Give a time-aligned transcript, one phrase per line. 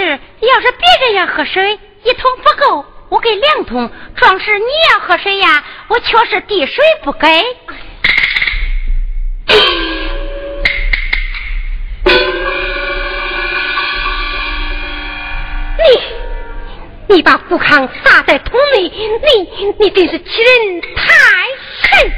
[0.00, 3.90] 壮士，要是别人要喝水，一桶不够，我给两桶。
[4.16, 7.28] 壮士，你要喝水呀，我却是滴水不给。
[17.08, 21.12] 你，你把富康撒在桶里，你，你真是欺人太
[21.82, 22.10] 甚！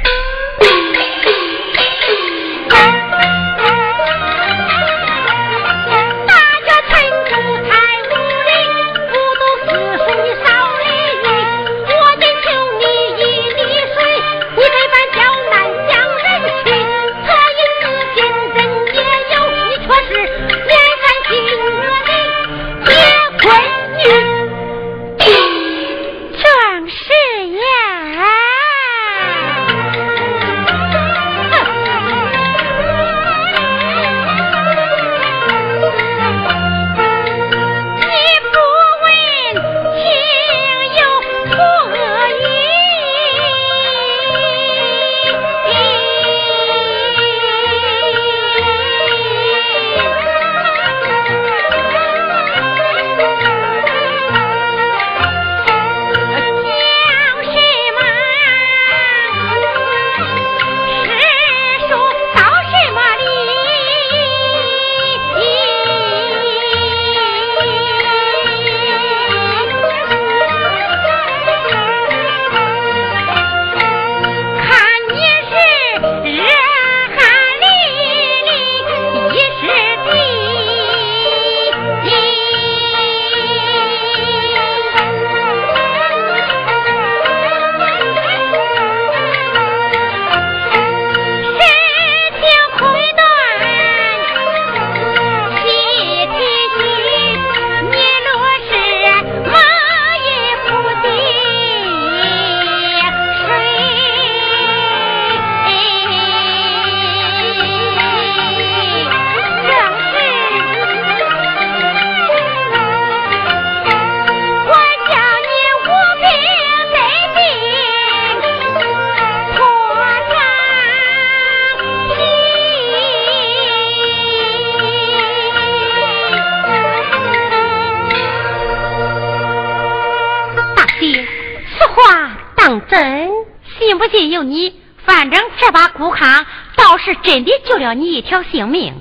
[134.43, 136.45] 你反正这把骨卡
[136.75, 138.93] 倒是真的救了你一条性命，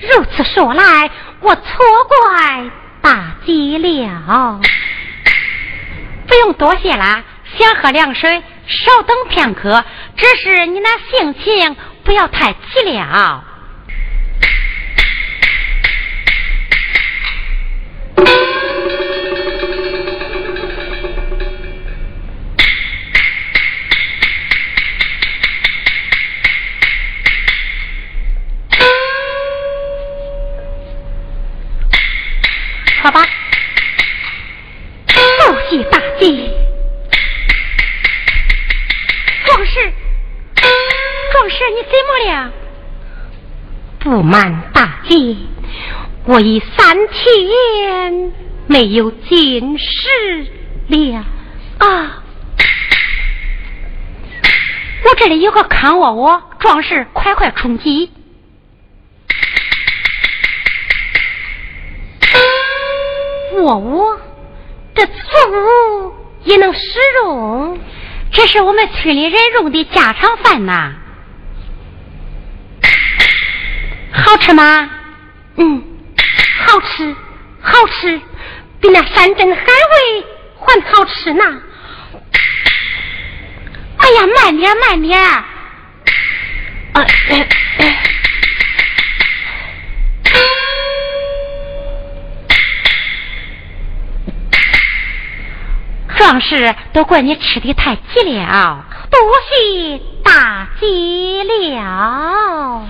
[0.00, 1.62] 如此说来，我错
[2.08, 2.70] 怪
[3.02, 4.60] 大吉了。
[6.26, 7.24] 不用多谢啦，
[7.58, 9.84] 想喝凉水，稍等片刻。
[10.16, 13.44] 只是你那性情不要太急了。
[44.28, 45.36] 满大街，
[46.26, 48.32] 我已三天
[48.66, 50.46] 没有进食
[50.88, 51.24] 了
[51.78, 52.22] 啊！
[55.04, 58.10] 我这里有个炕窝窝，壮士快快充饥。
[63.54, 64.20] 窝窝，
[64.94, 66.80] 这粗也能使
[67.22, 67.78] 用？
[68.30, 70.96] 这是我们村里人用的家常饭呐。
[74.28, 74.90] 好吃吗？
[75.56, 75.82] 嗯，
[76.66, 77.16] 好吃，
[77.62, 78.20] 好吃，
[78.78, 80.26] 比那山珍海味
[80.60, 81.42] 还好吃呢。
[83.96, 85.18] 哎呀，慢点，慢点。
[85.18, 85.46] 啊，
[96.18, 99.18] 壮士，都怪你吃的太急了，多
[99.48, 102.86] 谢大吉了。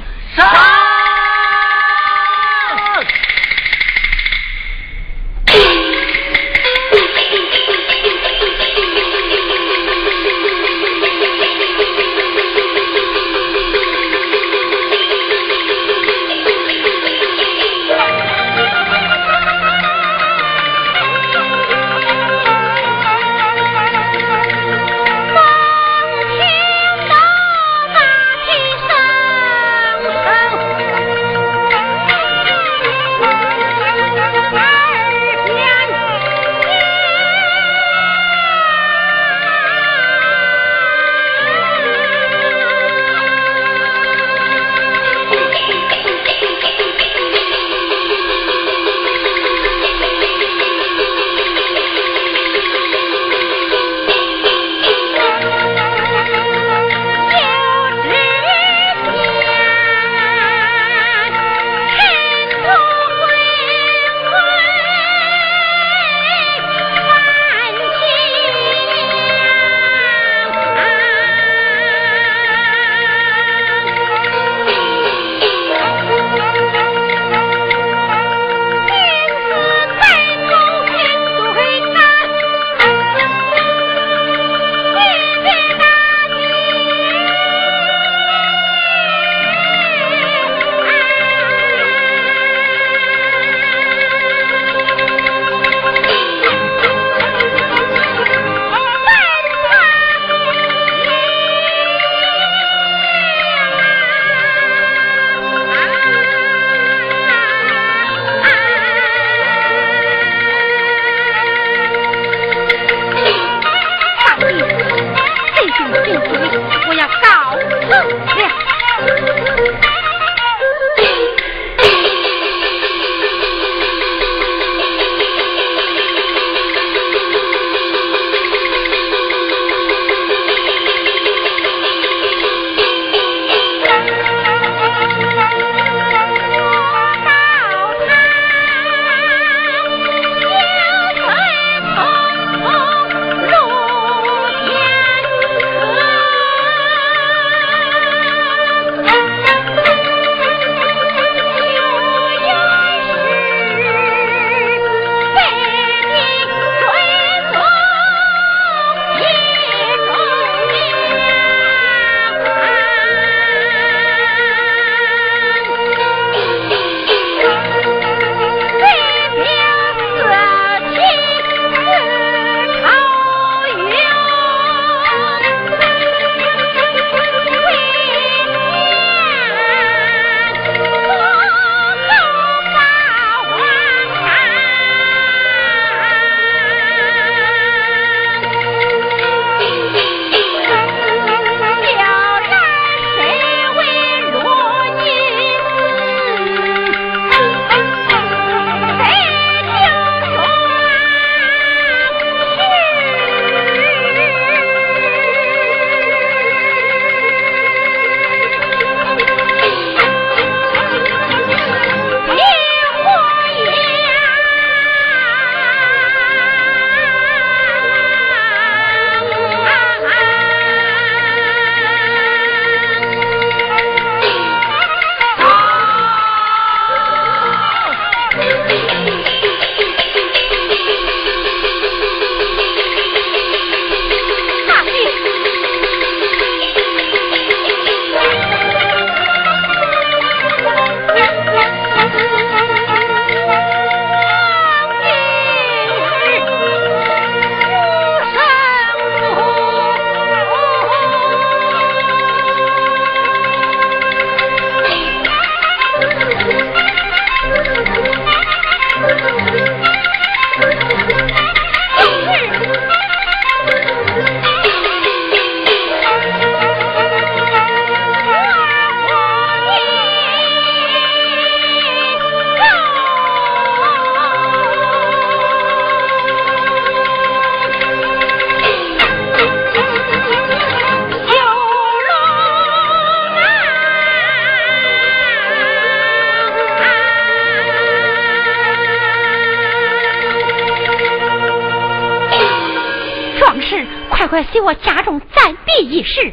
[294.38, 296.32] 快快随我家中暂避一时。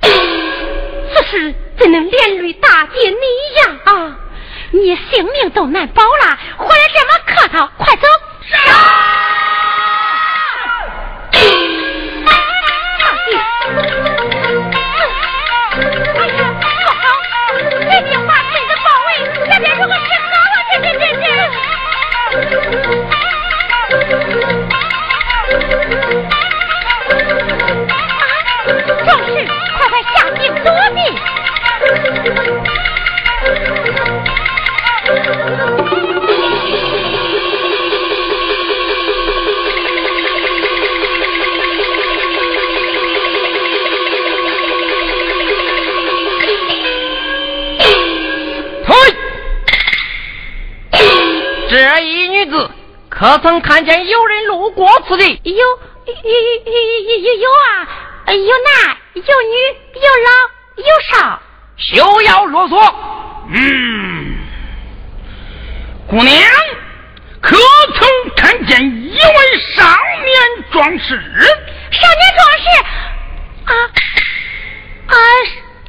[0.00, 3.16] 此事怎能连累大姐你
[3.60, 3.76] 呀？
[3.84, 4.16] 啊，
[4.70, 8.08] 你性命都难保了，回来这么客套，快走！
[28.66, 29.46] 壮士，
[29.78, 31.00] 快快下地躲避！
[51.68, 52.70] 这一女子，
[53.10, 55.40] 可曾看见有人路过此地？
[55.44, 56.14] 有，有，有，
[57.18, 58.05] 有，有啊！
[58.34, 59.54] 有男有女
[59.94, 60.30] 有老
[60.76, 61.42] 有少。
[61.76, 62.94] 休要啰嗦。
[63.48, 64.36] 嗯，
[66.08, 66.34] 姑娘，
[67.40, 67.56] 可
[67.98, 69.82] 曾看见一位少
[70.24, 71.20] 年壮士？
[71.92, 72.66] 少年壮士
[73.66, 73.72] 啊
[75.06, 75.14] 啊！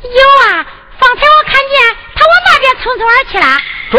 [0.03, 0.65] 有啊！
[0.99, 1.73] 方才我看见
[2.15, 3.45] 他往那边匆匆而去了。
[3.91, 3.97] 追！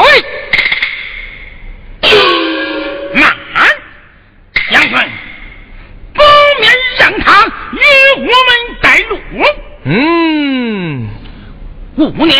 [7.09, 7.81] 让他与
[8.17, 8.31] 我们
[8.83, 9.19] 带路。
[9.85, 11.09] 嗯，
[11.97, 12.39] 姑娘，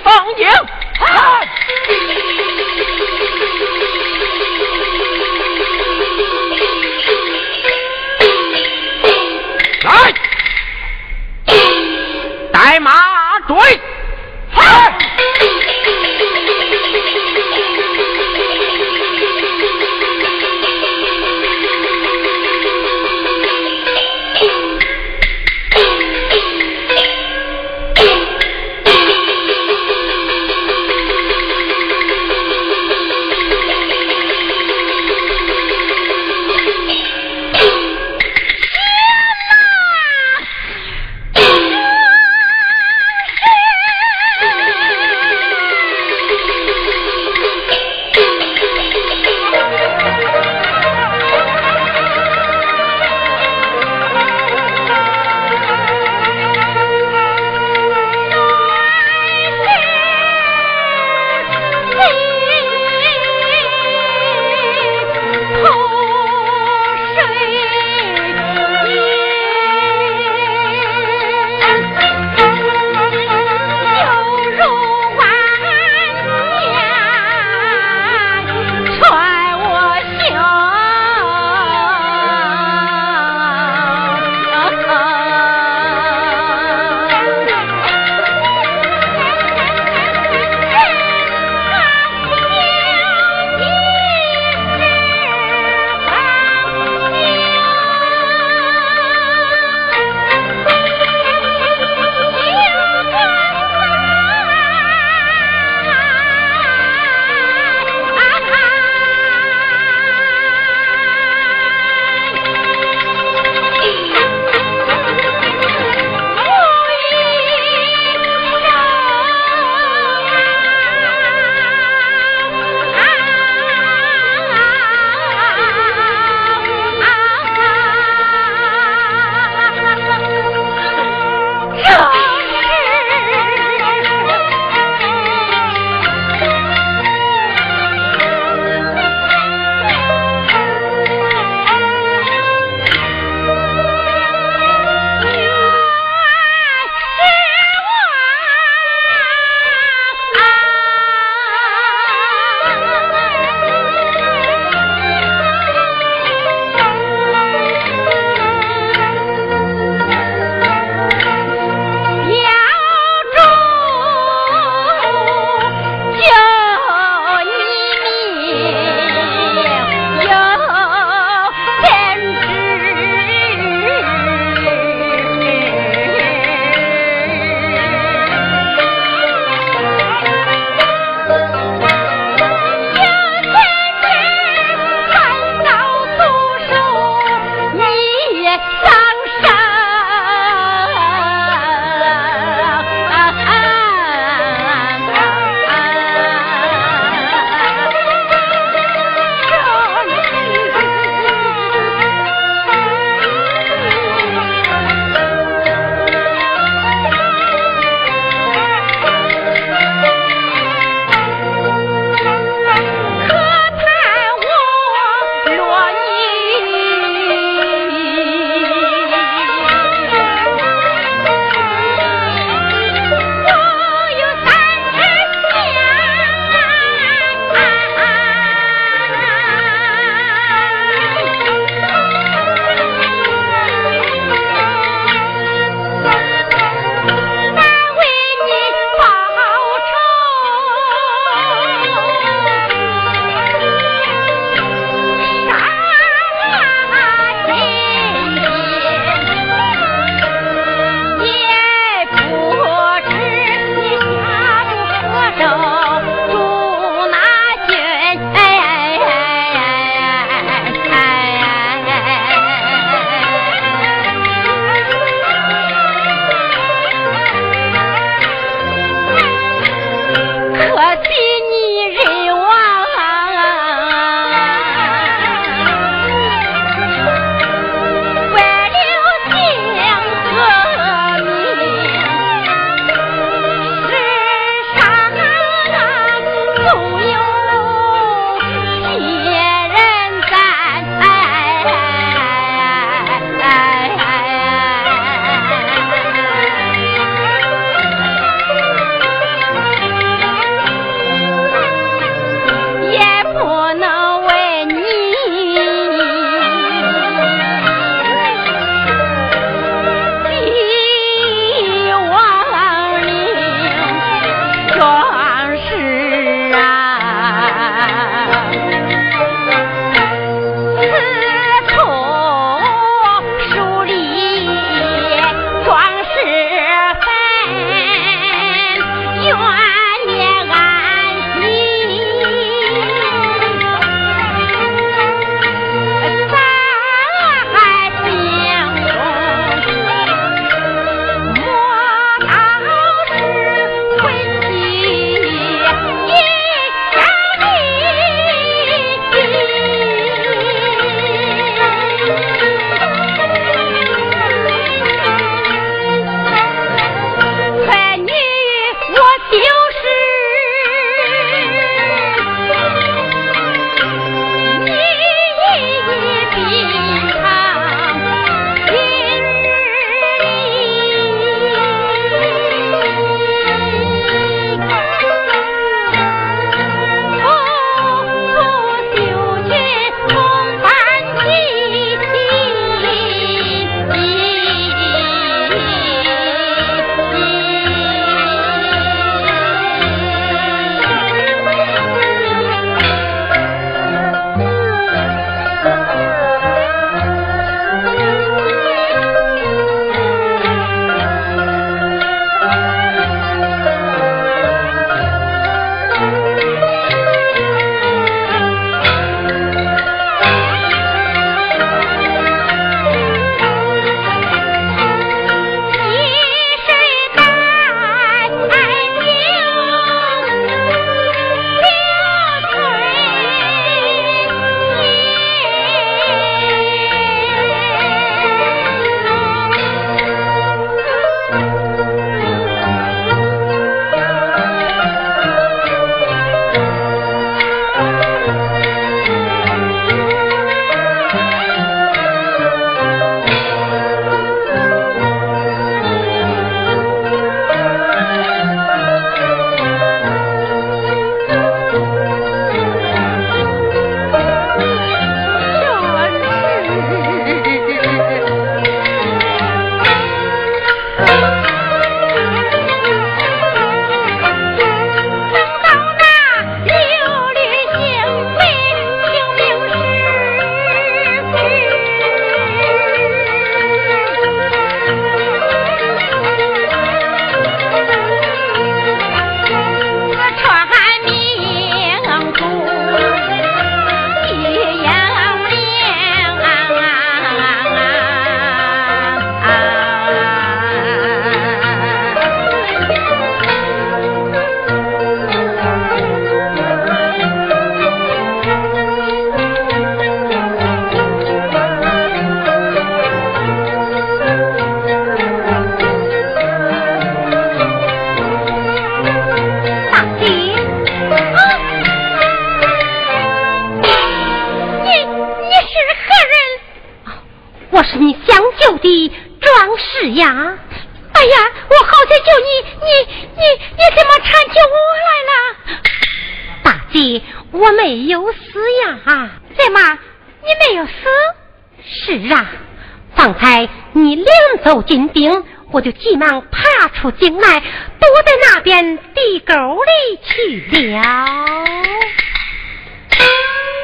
[536.50, 539.90] 爬出井来，躲在那边地沟里
[540.24, 540.60] 去
[540.90, 540.98] 了。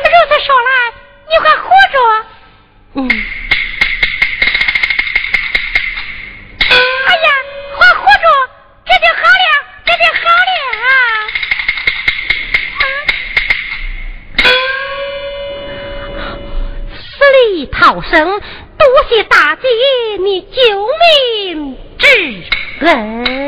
[0.04, 0.70] 如此说来，
[1.28, 1.96] 你还活着？
[2.94, 2.98] 嗯。
[6.68, 6.72] 哎
[7.16, 7.28] 呀，
[7.78, 8.26] 还活着，
[8.86, 9.46] 这就好了，
[9.84, 10.52] 这就好了
[10.82, 10.86] 啊。
[16.96, 17.02] 死
[17.32, 18.40] 里逃生，
[18.78, 19.62] 多谢大姐
[20.20, 20.56] 你救
[21.52, 21.76] 命
[22.80, 23.43] グラ。